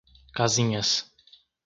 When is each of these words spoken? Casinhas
Casinhas 0.35 1.05